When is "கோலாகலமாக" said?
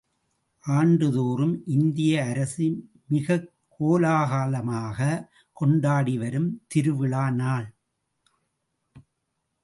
3.79-5.29